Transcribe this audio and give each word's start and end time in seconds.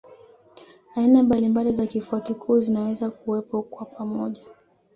Aina 0.95 1.23
mbalimbali 1.23 1.71
za 1.71 1.85
kifua 1.87 2.21
kikuu 2.21 2.59
zinaweza 2.61 3.09
kuwepo 3.09 3.61
kwa 3.63 3.85
pamoja 3.85 4.41